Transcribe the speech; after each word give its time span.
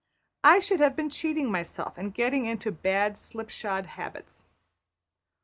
I 0.43 0.57
should 0.57 0.79
have 0.79 0.95
been 0.95 1.11
cheating 1.11 1.51
myself 1.51 1.95
and 1.95 2.11
getting 2.11 2.47
into 2.47 2.71
bad 2.71 3.19
slipshod 3.19 3.85
habits. 3.85 4.45